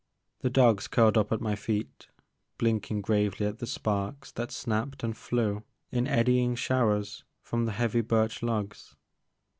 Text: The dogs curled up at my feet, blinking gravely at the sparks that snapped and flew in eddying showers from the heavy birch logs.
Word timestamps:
The 0.39 0.49
dogs 0.49 0.87
curled 0.87 1.15
up 1.15 1.31
at 1.31 1.41
my 1.41 1.55
feet, 1.55 2.07
blinking 2.57 3.01
gravely 3.01 3.45
at 3.45 3.59
the 3.59 3.67
sparks 3.67 4.31
that 4.31 4.49
snapped 4.51 5.03
and 5.03 5.15
flew 5.15 5.61
in 5.91 6.07
eddying 6.07 6.55
showers 6.55 7.23
from 7.43 7.65
the 7.65 7.73
heavy 7.73 8.01
birch 8.01 8.41
logs. 8.41 8.95